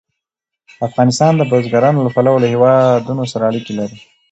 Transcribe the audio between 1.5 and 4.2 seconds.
بزګانو له پلوه له هېوادونو سره اړیکې لري.